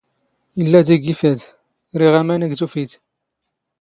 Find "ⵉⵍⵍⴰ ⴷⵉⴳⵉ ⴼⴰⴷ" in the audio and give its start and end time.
0.59-1.41